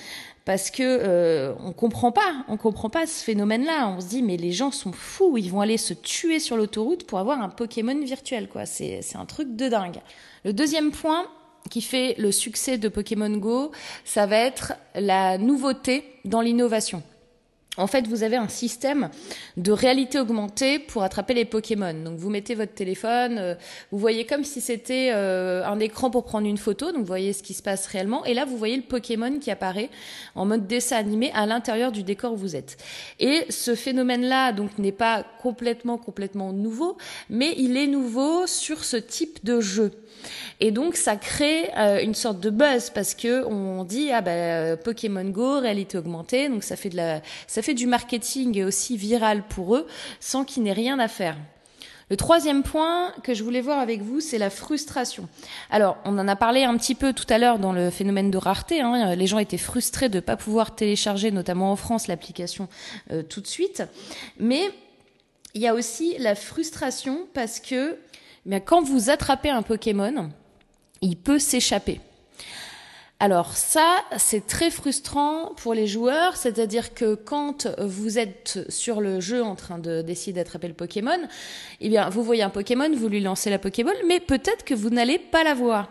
parce 0.44 0.70
que 0.70 0.82
euh, 0.82 1.54
on 1.64 1.72
comprend 1.72 2.12
pas, 2.12 2.44
on 2.48 2.56
comprend 2.56 2.90
pas 2.90 3.06
ce 3.06 3.22
phénomène-là. 3.22 3.88
On 3.96 4.00
se 4.00 4.08
dit 4.08 4.22
mais 4.22 4.36
les 4.36 4.52
gens 4.52 4.70
sont 4.70 4.92
fous, 4.92 5.36
ils 5.36 5.50
vont 5.50 5.60
aller 5.60 5.76
se 5.76 5.94
tuer 5.94 6.38
sur 6.40 6.56
l'autoroute 6.56 7.06
pour 7.06 7.18
avoir 7.18 7.40
un 7.40 7.48
Pokémon 7.48 7.98
virtuel, 8.02 8.48
quoi. 8.48 8.66
C'est 8.66 9.02
c'est 9.02 9.18
un 9.18 9.26
truc 9.26 9.56
de 9.56 9.68
dingue. 9.68 10.00
Le 10.44 10.52
deuxième 10.52 10.90
point 10.90 11.26
qui 11.68 11.82
fait 11.82 12.14
le 12.18 12.32
succès 12.32 12.78
de 12.78 12.88
Pokémon 12.88 13.30
Go, 13.30 13.70
ça 14.04 14.26
va 14.26 14.36
être 14.36 14.72
la 14.94 15.36
nouveauté 15.38 16.04
dans 16.24 16.40
l'innovation. 16.40 17.02
En 17.80 17.86
fait, 17.86 18.06
vous 18.06 18.22
avez 18.22 18.36
un 18.36 18.48
système 18.48 19.08
de 19.56 19.72
réalité 19.72 20.20
augmentée 20.20 20.78
pour 20.78 21.02
attraper 21.02 21.32
les 21.32 21.46
Pokémon. 21.46 21.94
Donc, 21.94 22.18
vous 22.18 22.28
mettez 22.28 22.54
votre 22.54 22.74
téléphone, 22.74 23.38
euh, 23.38 23.54
vous 23.90 23.98
voyez 23.98 24.26
comme 24.26 24.44
si 24.44 24.60
c'était 24.60 25.10
euh, 25.14 25.64
un 25.64 25.80
écran 25.80 26.10
pour 26.10 26.24
prendre 26.24 26.46
une 26.46 26.58
photo, 26.58 26.92
donc 26.92 27.00
vous 27.00 27.06
voyez 27.06 27.32
ce 27.32 27.42
qui 27.42 27.54
se 27.54 27.62
passe 27.62 27.86
réellement. 27.86 28.24
Et 28.26 28.34
là, 28.34 28.44
vous 28.44 28.58
voyez 28.58 28.76
le 28.76 28.82
Pokémon 28.82 29.38
qui 29.38 29.50
apparaît 29.50 29.88
en 30.34 30.44
mode 30.44 30.66
dessin 30.66 30.96
animé 30.96 31.30
à 31.34 31.46
l'intérieur 31.46 31.90
du 31.90 32.02
décor 32.02 32.34
où 32.34 32.36
vous 32.36 32.54
êtes. 32.54 32.76
Et 33.18 33.46
ce 33.48 33.74
phénomène-là, 33.74 34.52
donc, 34.52 34.78
n'est 34.78 34.92
pas 34.92 35.24
complètement, 35.40 35.96
complètement 35.96 36.52
nouveau, 36.52 36.98
mais 37.30 37.54
il 37.56 37.78
est 37.78 37.86
nouveau 37.86 38.46
sur 38.46 38.84
ce 38.84 38.98
type 38.98 39.42
de 39.44 39.60
jeu. 39.60 39.90
Et 40.60 40.70
donc 40.70 40.96
ça 40.96 41.16
crée 41.16 41.70
euh, 41.78 42.02
une 42.02 42.14
sorte 42.14 42.40
de 42.40 42.50
buzz 42.50 42.90
parce 42.90 43.14
que 43.14 43.44
on 43.46 43.84
dit 43.84 44.10
ah 44.12 44.20
bah 44.20 44.76
Pokémon 44.76 45.24
Go 45.24 45.60
réalité 45.60 45.96
augmentée 45.96 46.48
donc 46.50 46.62
ça 46.62 46.76
fait 46.76 46.90
de 46.90 46.96
la 46.96 47.22
ça 47.46 47.62
fait 47.62 47.69
du 47.74 47.86
marketing 47.86 48.64
aussi 48.64 48.96
viral 48.96 49.42
pour 49.46 49.76
eux 49.76 49.86
sans 50.20 50.44
qu'ils 50.44 50.62
n'aient 50.62 50.72
rien 50.72 50.98
à 50.98 51.08
faire. 51.08 51.36
Le 52.10 52.16
troisième 52.16 52.64
point 52.64 53.12
que 53.22 53.34
je 53.34 53.44
voulais 53.44 53.60
voir 53.60 53.78
avec 53.78 54.02
vous, 54.02 54.20
c'est 54.20 54.38
la 54.38 54.50
frustration. 54.50 55.28
Alors, 55.70 55.96
on 56.04 56.18
en 56.18 56.26
a 56.26 56.34
parlé 56.34 56.64
un 56.64 56.76
petit 56.76 56.96
peu 56.96 57.12
tout 57.12 57.26
à 57.28 57.38
l'heure 57.38 57.60
dans 57.60 57.72
le 57.72 57.88
phénomène 57.90 58.32
de 58.32 58.36
rareté. 58.36 58.80
Hein. 58.80 59.14
Les 59.14 59.28
gens 59.28 59.38
étaient 59.38 59.56
frustrés 59.56 60.08
de 60.08 60.16
ne 60.16 60.20
pas 60.20 60.36
pouvoir 60.36 60.74
télécharger, 60.74 61.30
notamment 61.30 61.70
en 61.70 61.76
France, 61.76 62.08
l'application 62.08 62.68
euh, 63.12 63.22
tout 63.22 63.40
de 63.40 63.46
suite. 63.46 63.84
Mais 64.40 64.70
il 65.54 65.60
y 65.60 65.68
a 65.68 65.74
aussi 65.74 66.16
la 66.18 66.34
frustration 66.34 67.28
parce 67.32 67.60
que 67.60 67.96
eh 68.50 68.60
quand 68.60 68.82
vous 68.82 69.10
attrapez 69.10 69.50
un 69.50 69.62
Pokémon, 69.62 70.30
il 71.02 71.16
peut 71.16 71.38
s'échapper. 71.38 72.00
Alors 73.22 73.54
ça, 73.54 74.02
c'est 74.16 74.46
très 74.46 74.70
frustrant 74.70 75.52
pour 75.58 75.74
les 75.74 75.86
joueurs, 75.86 76.36
c'est-à-dire 76.36 76.94
que 76.94 77.14
quand 77.14 77.68
vous 77.78 78.18
êtes 78.18 78.60
sur 78.70 79.02
le 79.02 79.20
jeu 79.20 79.42
en 79.42 79.56
train 79.56 79.78
de 79.78 80.00
d'essayer 80.00 80.32
d'attraper 80.32 80.68
le 80.68 80.74
Pokémon, 80.74 81.18
eh 81.82 81.90
bien, 81.90 82.08
vous 82.08 82.22
voyez 82.22 82.42
un 82.42 82.48
Pokémon, 82.48 82.90
vous 82.96 83.08
lui 83.08 83.20
lancez 83.20 83.50
la 83.50 83.58
Pokéball, 83.58 83.96
mais 84.08 84.20
peut-être 84.20 84.64
que 84.64 84.72
vous 84.72 84.88
n'allez 84.88 85.18
pas 85.18 85.44
la 85.44 85.52
voir. 85.52 85.88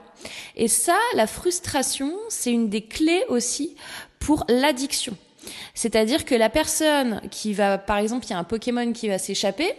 Et 0.56 0.68
ça, 0.68 0.98
la 1.14 1.28
frustration, 1.28 2.12
c'est 2.30 2.52
une 2.52 2.68
des 2.68 2.82
clés 2.82 3.24
aussi 3.30 3.76
pour 4.18 4.44
l'addiction. 4.50 5.16
C'est-à-dire 5.76 6.26
que 6.26 6.34
la 6.34 6.50
personne 6.50 7.22
qui 7.30 7.54
va, 7.54 7.78
par 7.78 8.00
exemple, 8.00 8.26
il 8.26 8.32
y 8.32 8.34
a 8.34 8.40
un 8.40 8.44
Pokémon 8.44 8.92
qui 8.92 9.08
va 9.08 9.20
s'échapper, 9.20 9.76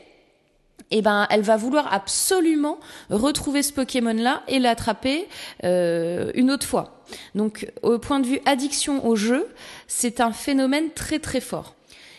eh 0.90 1.02
ben, 1.02 1.26
elle 1.30 1.42
va 1.42 1.56
vouloir 1.56 1.92
absolument 1.92 2.78
retrouver 3.11 3.62
ce 3.62 3.73
Pokémon-là 3.73 4.42
et 4.49 4.59
l'attraper 4.59 5.28
euh, 5.64 6.30
une 6.35 6.50
autre 6.50 6.66
fois. 6.66 7.02
Donc, 7.35 7.70
au 7.82 7.99
point 7.99 8.20
de 8.20 8.26
vue 8.26 8.40
addiction 8.44 9.06
au 9.06 9.16
jeu, 9.16 9.49
c'est 9.87 10.20
un 10.20 10.32
phénomène 10.32 10.90
très 10.90 11.18
très 11.18 11.40
fort. 11.40 11.75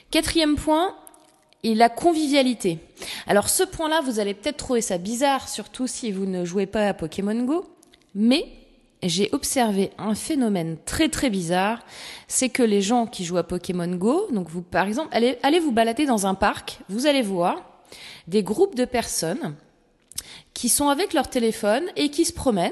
Quatrième 0.10 0.56
point, 0.56 0.96
et 1.64 1.76
la 1.76 1.90
convivialité. 1.90 2.80
Alors 3.28 3.50
ce 3.50 3.64
point-là, 3.64 4.02
vous 4.02 4.20
allez 4.20 4.34
peut-être 4.34 4.58
trouver 4.58 4.82
ça 4.82 4.98
bizarre, 4.98 5.48
surtout 5.48 5.88
si 5.88 6.12
vous 6.12 6.26
ne 6.26 6.46
jouez 6.46 6.66
pas 6.66 6.88
à 6.88 6.94
Pokémon 6.94 7.44
Go, 7.44 7.66
mais 8.16 8.46
j'ai 9.04 9.30
observé 9.32 9.92
un 9.98 10.16
phénomène 10.16 10.78
très 10.86 11.10
très 11.10 11.30
bizarre, 11.30 11.80
c'est 12.28 12.50
que 12.50 12.64
les 12.64 12.82
gens 12.82 13.08
qui 13.08 13.26
jouent 13.26 13.38
à 13.38 13.44
Pokémon 13.44 13.88
Go, 13.96 14.28
donc 14.32 14.50
vous 14.50 14.62
par 14.62 14.88
exemple, 14.88 15.10
allez, 15.12 15.38
allez 15.44 15.60
vous 15.60 15.72
balader 15.72 16.06
dans 16.06 16.28
un 16.28 16.36
parc, 16.36 16.80
vous 16.90 17.08
allez 17.08 17.22
voir, 17.22 17.71
des 18.28 18.44
groupes 18.44 18.76
de 18.76 18.86
personnes 18.86 19.56
qui 20.54 20.70
sont 20.70 20.90
avec 20.90 21.14
leur 21.14 21.30
téléphone 21.30 21.84
et 21.96 22.10
qui 22.10 22.26
se 22.26 22.34
promènent. 22.34 22.72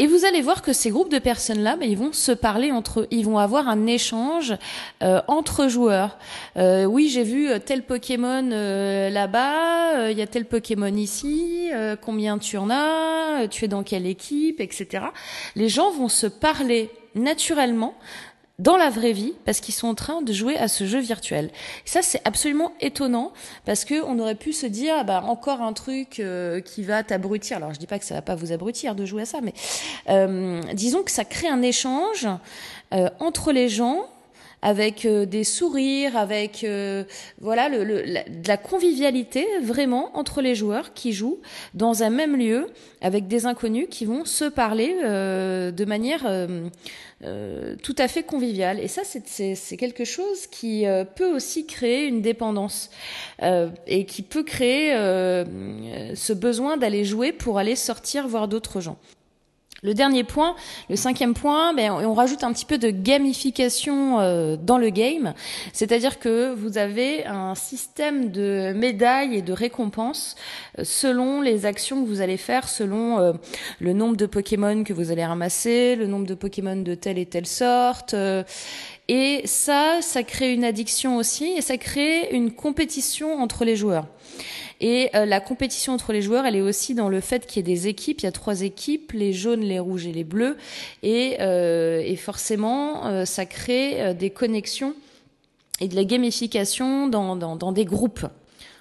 Et 0.00 0.06
vous 0.06 0.24
allez 0.24 0.42
voir 0.42 0.62
que 0.62 0.72
ces 0.72 0.90
groupes 0.90 1.10
de 1.10 1.18
personnes-là, 1.18 1.74
ben, 1.74 1.90
ils 1.90 1.98
vont 1.98 2.12
se 2.12 2.30
parler 2.30 2.70
entre 2.70 3.00
eux, 3.00 3.08
ils 3.10 3.24
vont 3.24 3.38
avoir 3.38 3.68
un 3.68 3.86
échange 3.86 4.54
euh, 5.02 5.20
entre 5.26 5.66
joueurs. 5.66 6.18
Euh, 6.56 6.84
oui, 6.84 7.08
j'ai 7.08 7.24
vu 7.24 7.50
euh, 7.50 7.58
tel 7.58 7.82
Pokémon 7.82 8.48
là-bas, 9.10 10.10
il 10.10 10.16
y 10.16 10.22
a 10.22 10.26
tel 10.28 10.44
Pokémon 10.44 10.94
ici, 10.94 11.70
combien 12.00 12.38
tu 12.38 12.56
en 12.58 12.70
as, 12.70 13.48
tu 13.50 13.64
es 13.64 13.68
dans 13.68 13.82
quelle 13.82 14.06
équipe, 14.06 14.60
etc. 14.60 15.06
Les 15.56 15.68
gens 15.68 15.90
vont 15.90 16.08
se 16.08 16.28
parler 16.28 16.90
naturellement 17.16 17.94
dans 18.58 18.76
la 18.76 18.90
vraie 18.90 19.12
vie 19.12 19.34
parce 19.44 19.60
qu'ils 19.60 19.74
sont 19.74 19.88
en 19.88 19.94
train 19.94 20.20
de 20.20 20.32
jouer 20.32 20.56
à 20.56 20.66
ce 20.66 20.84
jeu 20.84 20.98
virtuel. 20.98 21.50
ça 21.84 22.02
c'est 22.02 22.20
absolument 22.24 22.72
étonnant 22.80 23.32
parce 23.64 23.84
que 23.84 24.02
on 24.02 24.18
aurait 24.18 24.34
pu 24.34 24.52
se 24.52 24.66
dire 24.66 24.94
ah 24.98 25.04
bah 25.04 25.22
encore 25.24 25.62
un 25.62 25.72
truc 25.72 26.18
euh, 26.18 26.60
qui 26.60 26.82
va 26.82 27.02
t'abrutir. 27.02 27.58
Alors 27.58 27.72
je 27.72 27.78
dis 27.78 27.86
pas 27.86 27.98
que 27.98 28.04
ça 28.04 28.14
va 28.14 28.22
pas 28.22 28.34
vous 28.34 28.52
abrutir 28.52 28.94
de 28.94 29.04
jouer 29.04 29.22
à 29.22 29.26
ça, 29.26 29.40
mais 29.40 29.54
euh, 30.08 30.60
disons 30.72 31.02
que 31.02 31.10
ça 31.10 31.24
crée 31.24 31.48
un 31.48 31.62
échange 31.62 32.26
euh, 32.94 33.08
entre 33.20 33.52
les 33.52 33.68
gens 33.68 34.06
avec 34.62 35.04
euh, 35.04 35.24
des 35.24 35.44
sourires, 35.44 36.16
avec 36.16 36.64
euh, 36.64 37.04
voilà 37.40 37.68
le, 37.68 37.84
de 37.84 38.48
la 38.48 38.56
convivialité 38.56 39.46
vraiment 39.62 40.16
entre 40.16 40.40
les 40.40 40.54
joueurs 40.54 40.94
qui 40.94 41.12
jouent 41.12 41.40
dans 41.74 42.02
un 42.02 42.10
même 42.10 42.36
lieu 42.36 42.66
avec 43.00 43.28
des 43.28 43.46
inconnus 43.46 43.86
qui 43.90 44.04
vont 44.04 44.24
se 44.24 44.44
parler 44.44 44.96
euh, 45.04 45.70
de 45.70 45.84
manière 45.84 46.26
tout 47.82 47.96
à 47.98 48.08
fait 48.08 48.22
conviviale. 48.22 48.78
Et 48.78 48.88
ça, 48.88 49.02
c'est 49.04 49.76
quelque 49.76 50.04
chose 50.04 50.46
qui 50.46 50.84
peut 51.16 51.34
aussi 51.34 51.66
créer 51.66 52.06
une 52.06 52.22
dépendance 52.22 52.90
et 53.42 54.04
qui 54.04 54.22
peut 54.22 54.44
créer 54.44 54.92
ce 56.14 56.32
besoin 56.32 56.76
d'aller 56.76 57.04
jouer 57.04 57.32
pour 57.32 57.58
aller 57.58 57.76
sortir 57.76 58.28
voir 58.28 58.46
d'autres 58.46 58.80
gens. 58.80 58.98
Le 59.84 59.94
dernier 59.94 60.24
point, 60.24 60.56
le 60.90 60.96
cinquième 60.96 61.34
point, 61.34 61.72
ben, 61.72 61.92
on 61.92 62.12
rajoute 62.12 62.42
un 62.42 62.52
petit 62.52 62.64
peu 62.64 62.78
de 62.78 62.90
gamification 62.90 64.18
euh, 64.18 64.56
dans 64.56 64.76
le 64.76 64.90
game, 64.90 65.34
c'est-à-dire 65.72 66.18
que 66.18 66.52
vous 66.52 66.78
avez 66.78 67.24
un 67.26 67.54
système 67.54 68.32
de 68.32 68.72
médailles 68.74 69.36
et 69.36 69.42
de 69.42 69.52
récompenses 69.52 70.34
euh, 70.80 70.82
selon 70.82 71.42
les 71.42 71.64
actions 71.64 72.02
que 72.02 72.08
vous 72.08 72.20
allez 72.20 72.38
faire, 72.38 72.68
selon 72.68 73.20
euh, 73.20 73.32
le 73.78 73.92
nombre 73.92 74.16
de 74.16 74.26
Pokémon 74.26 74.82
que 74.82 74.92
vous 74.92 75.12
allez 75.12 75.24
ramasser, 75.24 75.94
le 75.94 76.08
nombre 76.08 76.26
de 76.26 76.34
Pokémon 76.34 76.74
de 76.74 76.96
telle 76.96 77.18
et 77.18 77.26
telle 77.26 77.46
sorte. 77.46 78.16
et 79.06 79.42
ça, 79.44 79.98
ça 80.00 80.24
crée 80.24 80.54
une 80.54 80.64
addiction 80.64 81.18
aussi, 81.18 81.52
et 81.56 81.60
ça 81.60 81.78
crée 81.78 82.30
une 82.32 82.50
compétition 82.50 83.40
entre 83.40 83.64
les 83.64 83.76
joueurs. 83.76 84.06
Et 84.80 85.10
euh, 85.14 85.26
la 85.26 85.40
compétition 85.40 85.92
entre 85.92 86.12
les 86.12 86.22
joueurs, 86.22 86.46
elle 86.46 86.56
est 86.56 86.60
aussi 86.60 86.94
dans 86.94 87.08
le 87.08 87.20
fait 87.20 87.46
qu'il 87.46 87.56
y 87.56 87.60
ait 87.60 87.74
des 87.74 87.88
équipes. 87.88 88.20
Il 88.20 88.24
y 88.24 88.28
a 88.28 88.32
trois 88.32 88.62
équipes, 88.62 89.12
les 89.12 89.32
jaunes, 89.32 89.60
les 89.60 89.78
rouges 89.78 90.06
et 90.06 90.12
les 90.12 90.24
bleus. 90.24 90.56
Et, 91.02 91.36
euh, 91.40 92.00
et 92.04 92.16
forcément, 92.16 93.06
euh, 93.06 93.24
ça 93.24 93.46
crée 93.46 94.14
des 94.14 94.30
connexions 94.30 94.94
et 95.80 95.88
de 95.88 95.96
la 95.96 96.04
gamification 96.04 97.08
dans, 97.08 97.36
dans, 97.36 97.56
dans 97.56 97.72
des 97.72 97.84
groupes. 97.84 98.26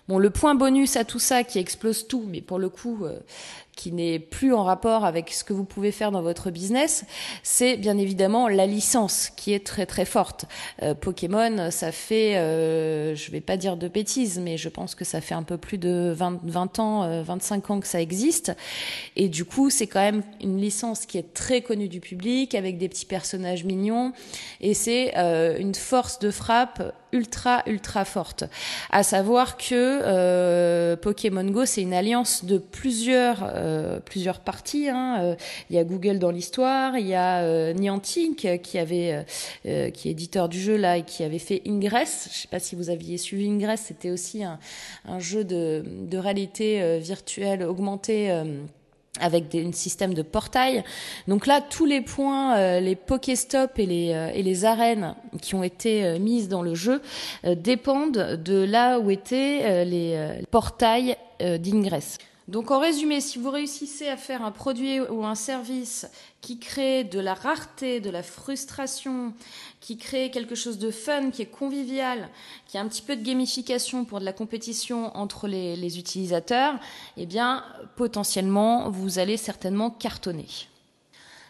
Bon, 0.08 0.18
le 0.20 0.30
point 0.30 0.56
bonus 0.56 0.96
à 0.96 1.04
tout 1.04 1.20
ça 1.20 1.44
qui 1.44 1.60
explose 1.60 2.08
tout, 2.08 2.24
mais 2.28 2.42
pour 2.42 2.60
le 2.60 2.70
coup, 2.70 3.06
qui 3.78 3.94
n'est 3.94 4.20
plus 4.20 4.54
en 4.54 4.64
rapport 4.64 5.06
avec 5.06 5.32
ce 5.32 5.46
que 5.46 5.54
vous 5.54 5.64
pouvez 5.64 5.94
faire 5.94 6.12
dans 6.12 6.24
votre 6.24 6.50
business, 6.50 7.06
c'est 7.44 7.78
bien 7.78 7.98
évidemment 7.98 8.50
la 8.50 8.66
licence 8.66 9.30
qui 9.30 9.54
est 9.54 9.66
très 9.66 9.86
très 9.86 10.04
forte. 10.04 10.46
Euh, 10.82 10.96
Pokémon, 10.96 11.70
ça 11.72 11.92
fait, 11.94 12.38
euh, 12.38 13.16
je 13.16 13.32
vais 13.32 13.40
pas 13.40 13.56
dire 13.56 13.78
de 13.78 13.88
bêtises, 13.88 14.40
mais 14.40 14.58
je 14.58 14.68
pense 14.68 14.96
que 14.96 15.06
ça 15.06 15.22
fait 15.22 15.36
un 15.36 15.44
peu 15.44 15.58
plus 15.58 15.78
de 15.78 16.12
20, 16.14 16.40
20 16.44 16.80
ans, 16.80 17.24
25 17.24 17.70
euh, 17.70 17.74
ans 17.74 17.80
que 17.80 17.88
ça 17.88 18.02
existe. 18.02 18.52
Et 19.16 19.30
du 19.30 19.46
coup, 19.46 19.70
c'est 19.70 19.88
quand 19.88 20.02
même 20.02 20.24
une 20.42 20.60
licence 20.60 21.06
qui 21.06 21.20
est 21.20 21.34
très 21.34 21.62
connue 21.62 21.88
du 21.88 22.00
public, 22.00 22.56
avec 22.56 22.80
des 22.80 22.90
petits 22.90 23.06
personnages 23.06 23.64
mignons. 23.64 24.12
Et 24.60 24.74
c'est 24.74 25.16
euh, 25.18 25.56
une 25.60 25.76
force 25.76 26.18
de 26.18 26.32
frappe 26.32 26.82
ultra 27.12 27.64
ultra 27.68 28.06
forte. 28.06 28.44
À 28.90 29.04
savoir 29.04 29.58
que 29.58 29.74
euh, 29.74 30.96
Pokémon 30.96 31.44
Go 31.46 31.66
c'est 31.66 31.82
une 31.82 31.94
alliance 31.94 32.46
de 32.46 32.58
plusieurs 32.58 33.50
euh, 33.54 34.00
plusieurs 34.00 34.40
parties. 34.40 34.90
Hein. 34.90 35.18
Euh, 35.22 35.36
il 35.70 35.76
y 35.76 35.80
a 35.80 35.84
Google 35.84 36.20
dans 36.20 36.32
l'histoire, 36.32 36.98
il 36.98 37.08
y 37.08 37.16
a 37.16 37.74
Niantic 37.74 38.62
qui 38.62 38.80
avait 38.80 39.26
qui 39.64 40.08
est 40.08 40.12
éditeur 40.12 40.50
du 40.50 40.60
jeu 40.60 40.76
là 40.76 40.98
et 40.98 41.04
qui 41.04 41.24
avait 41.24 41.40
fait 41.40 41.62
Ingress. 41.66 42.30
Je 42.32 42.38
sais 42.40 42.48
pas 42.48 42.60
si 42.60 42.76
vous 42.76 42.90
aviez 42.90 43.18
suivi 43.18 43.50
Ingress, 43.50 43.82
c'était 43.88 44.12
aussi 44.12 44.44
un, 44.44 44.60
un, 45.06 45.20
jeu 45.20 45.44
de, 45.44 45.84
de 45.86 46.18
réalité 46.18 47.00
virtuelle 47.00 47.64
augmentée 47.64 48.32
avec 49.20 49.50
des, 49.50 49.66
un 49.66 49.72
système 49.72 50.14
de 50.14 50.22
portail. 50.22 50.84
Donc 51.28 51.48
là, 51.48 51.62
tous 51.62 51.86
les 51.86 52.02
points, 52.02 52.58
euh, 52.58 52.80
les 52.80 52.96
Pokéstop 52.96 53.78
et 53.78 53.86
les, 53.86 54.14
euh, 54.14 54.32
et 54.34 54.44
les 54.44 54.66
arènes 54.66 55.16
qui 55.42 55.56
ont 55.56 55.64
été 55.64 56.06
euh, 56.06 56.20
mises 56.20 56.50
dans 56.50 56.62
le 56.62 56.76
jeu 56.76 57.02
dépendent 57.44 58.40
de 58.44 58.64
là 58.64 59.00
où 59.00 59.12
étaient 59.12 59.86
les 59.86 60.18
portails 60.52 61.16
d'ingress. 61.40 62.18
Donc 62.48 62.72
en 62.72 62.80
résumé, 62.80 63.20
si 63.20 63.40
vous 63.40 63.52
réussissez 63.52 64.08
à 64.08 64.16
faire 64.16 64.42
un 64.42 64.52
produit 64.52 65.02
ou 65.02 65.26
un 65.26 65.36
service 65.36 66.08
qui 66.40 66.60
crée 66.60 67.04
de 67.04 67.20
la 67.20 67.34
rareté, 67.34 68.00
de 68.00 68.10
la 68.10 68.24
frustration, 68.24 69.34
qui 69.82 69.98
crée 69.98 70.32
quelque 70.32 70.56
chose 70.56 70.78
de 70.78 70.90
fun, 70.90 71.30
qui 71.30 71.42
est 71.42 71.48
convivial, 71.48 72.30
qui 72.68 72.78
a 72.78 72.82
un 72.82 72.88
petit 72.88 73.02
peu 73.02 73.18
de 73.18 73.24
gamification 73.24 74.06
pour 74.06 74.22
de 74.22 74.26
la 74.26 74.32
compétition 74.32 75.16
entre 75.18 75.50
les, 75.50 76.00
utilisateurs, 76.00 76.76
eh 77.18 77.26
bien 77.26 77.66
potentiellement 77.98 78.90
vous 78.90 79.20
allez 79.20 79.36
certainement 79.36 79.90
cartonner. 79.90 80.48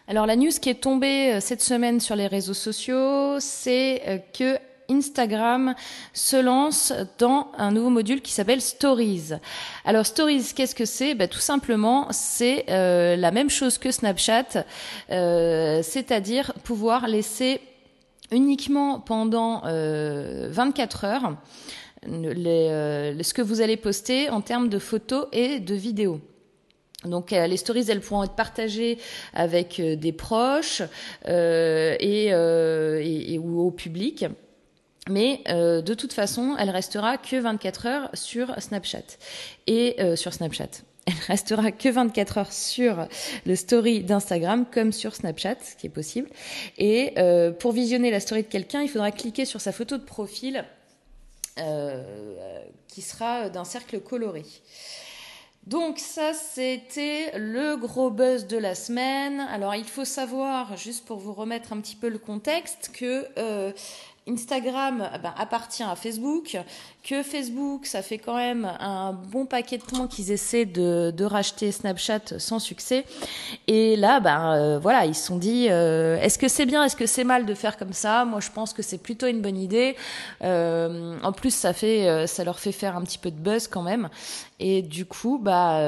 Alors 0.08 0.26
la 0.26 0.36
news 0.36 0.52
qui 0.60 0.70
est 0.70 0.82
tombée 0.82 1.34
euh, 1.34 1.42
cette 1.42 1.62
semaine 1.62 2.00
sur 2.00 2.16
les 2.16 2.28
réseaux 2.28 2.54
sociaux, 2.54 3.40
c'est 3.40 4.02
euh, 4.08 4.18
que 4.34 4.58
Instagram 4.90 5.76
se 6.14 6.38
lance 6.38 6.94
dans 7.18 7.52
un 7.58 7.72
nouveau 7.72 7.90
module 7.90 8.22
qui 8.22 8.32
s'appelle 8.32 8.62
Stories. 8.62 9.34
Alors 9.86 10.06
Stories, 10.06 10.54
qu'est-ce 10.56 10.76
que 10.76 10.86
c'est? 10.86 11.16
Ben, 11.16 11.28
Tout 11.28 11.40
simplement, 11.40 12.08
c'est 12.12 12.66
euh, 12.70 13.16
la 13.16 13.32
même 13.32 13.50
chose 13.50 13.78
que 13.78 13.92
Snapchat, 13.92 14.66
euh, 15.12 15.82
c'est-à-dire 15.84 16.54
pouvoir 16.64 17.08
laisser 17.08 17.62
uniquement 18.32 19.00
pendant 19.00 19.64
euh, 19.66 20.48
24 20.52 21.06
heures 21.06 21.38
les, 22.06 22.68
euh, 22.70 23.24
ce 23.24 23.34
que 23.34 23.42
vous 23.42 23.62
allez 23.62 23.78
poster 23.78 24.30
en 24.30 24.42
termes 24.42 24.70
de 24.70 24.80
photos 24.80 25.28
et 25.32 25.60
de 25.60 25.76
vidéos. 25.76 26.20
Donc 27.06 27.32
les 27.32 27.58
stories, 27.58 27.86
elles 27.90 28.02
pourront 28.02 28.24
être 28.24 28.36
partagées 28.36 28.98
avec 29.34 29.80
des 29.80 30.12
proches 30.12 30.82
et, 31.28 32.34
ou 33.38 33.62
au 33.62 33.72
public. 33.72 34.26
Mais 35.10 35.42
euh, 35.48 35.82
de 35.82 35.94
toute 35.94 36.14
façon, 36.14 36.56
elle 36.58 36.70
restera 36.70 37.18
que 37.18 37.36
24 37.36 37.86
heures 37.86 38.10
sur 38.14 38.54
Snapchat 38.62 39.18
et 39.68 39.96
euh, 40.00 40.16
sur 40.16 40.34
Snapchat. 40.34 40.70
Elle 41.08 41.14
restera 41.26 41.72
que 41.72 41.88
24 41.88 42.38
heures 42.38 42.52
sur 42.52 43.08
le 43.46 43.56
story 43.56 44.04
d'Instagram 44.04 44.66
comme 44.70 44.92
sur 44.92 45.16
Snapchat, 45.16 45.56
ce 45.64 45.78
qui 45.78 45.88
est 45.88 45.90
possible. 45.90 46.30
Et 46.78 47.14
euh, 47.18 47.52
pour 47.52 47.72
visionner 47.72 48.12
la 48.12 48.20
story 48.20 48.44
de 48.44 48.50
quelqu'un, 48.50 48.82
il 48.82 48.90
faudra 48.90 49.12
cliquer 49.12 49.46
sur 49.46 49.62
sa 49.62 49.72
photo 49.72 49.98
de 49.98 50.04
profil 50.04 50.66
qui 52.88 53.02
sera 53.02 53.50
d'un 53.50 53.64
cercle 53.64 54.00
coloré. 54.00 54.44
Donc 55.66 55.98
ça, 55.98 56.34
c'était 56.34 57.32
le 57.36 57.78
gros 57.78 58.12
buzz 58.12 58.46
de 58.46 58.58
la 58.58 58.76
semaine. 58.76 59.40
Alors 59.40 59.74
il 59.74 59.86
faut 59.86 60.06
savoir, 60.06 60.78
juste 60.78 61.06
pour 61.06 61.18
vous 61.18 61.34
remettre 61.34 61.74
un 61.74 61.82
petit 61.82 61.96
peu 61.96 62.10
le 62.10 62.20
contexte, 62.20 62.92
que 62.94 63.26
Instagram 64.28 65.10
eh 65.14 65.20
ben, 65.20 65.34
appartient 65.38 65.84
à 65.84 65.96
Facebook, 65.96 66.58
que 67.08 67.24
Facebook, 67.24 67.86
ça 67.86 68.02
fait 68.02 68.18
quand 68.18 68.36
même 68.36 68.70
un 68.80 69.14
bon 69.14 69.46
paquet 69.46 69.78
de 69.78 69.84
temps 69.84 70.08
qu'ils 70.08 70.32
essaient 70.32 70.66
de, 70.66 71.24
racheter 71.24 71.72
Snapchat 71.72 72.38
sans 72.38 72.60
succès. 72.60 73.06
Et 73.68 73.96
là, 73.96 74.20
ben 74.20 74.54
euh, 74.54 74.80
voilà, 74.80 75.06
ils 75.06 75.16
se 75.16 75.26
sont 75.26 75.38
dit, 75.38 75.68
euh, 75.70 76.20
est-ce 76.22 76.38
que 76.38 76.48
c'est 76.48 76.66
bien, 76.66 76.84
est-ce 76.84 76.96
que 76.96 77.06
c'est 77.06 77.24
mal 77.24 77.46
de 77.46 77.54
faire 77.54 77.78
comme 77.78 77.94
ça? 77.94 78.26
Moi, 78.26 78.40
je 78.40 78.50
pense 78.52 78.74
que 78.74 78.82
c'est 78.82 78.98
plutôt 78.98 79.28
une 79.28 79.42
bonne 79.42 79.58
idée. 79.58 79.96
Euh, 80.44 81.18
en 81.24 81.32
plus, 81.32 81.54
ça 81.54 81.74
fait, 81.74 82.28
ça 82.28 82.44
leur 82.44 82.60
fait 82.60 82.72
faire 82.72 82.96
un 82.96 83.02
petit 83.02 83.18
peu 83.18 83.32
de 83.32 83.38
buzz 83.38 83.68
quand 83.68 83.84
même. 83.84 84.10
Et 84.60 84.82
du 84.82 85.06
coup, 85.06 85.40
bah, 85.42 85.82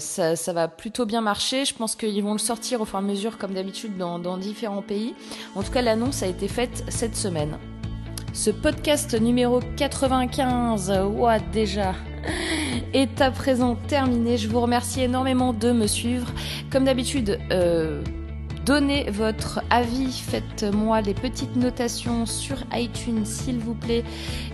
ça, 0.00 0.52
va 0.52 0.68
plutôt 0.68 1.06
bien 1.06 1.20
marcher. 1.20 1.64
Je 1.64 1.74
pense 1.74 1.96
qu'ils 1.96 2.22
vont 2.22 2.32
le 2.32 2.38
sortir 2.38 2.80
au 2.80 2.84
fur 2.84 2.98
et 2.98 3.02
à 3.02 3.04
mesure, 3.04 3.38
comme 3.38 3.54
d'habitude, 3.54 3.96
dans 3.96 4.38
différents 4.38 4.82
pays. 4.82 5.14
En 5.54 5.62
tout 5.62 5.72
cas, 5.72 5.82
l'annonce 5.82 6.22
a 6.22 6.26
été 6.26 6.48
faite 6.48 6.84
cette 6.88 7.16
semaine. 7.16 7.58
Ce 8.34 8.50
podcast 8.50 9.14
numéro 9.18 9.60
95, 9.76 10.92
ouah 11.14 11.38
déjà, 11.38 11.94
est 12.92 13.20
à 13.20 13.30
présent 13.30 13.76
terminé. 13.86 14.38
Je 14.38 14.48
vous 14.48 14.60
remercie 14.60 15.02
énormément 15.02 15.52
de 15.52 15.70
me 15.70 15.86
suivre. 15.86 16.26
Comme 16.68 16.84
d'habitude, 16.84 17.38
euh, 17.52 18.02
Donnez 18.64 19.10
votre 19.10 19.60
avis, 19.68 20.10
faites-moi 20.10 21.02
des 21.02 21.12
petites 21.12 21.54
notations 21.54 22.24
sur 22.24 22.56
iTunes 22.72 23.26
s'il 23.26 23.58
vous 23.58 23.74
plaît 23.74 24.04